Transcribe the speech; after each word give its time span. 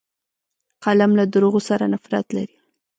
قلم 0.83 1.11
له 1.19 1.23
دروغو 1.33 1.59
سره 1.69 1.83
نفرت 1.93 2.27
لري 2.35 2.55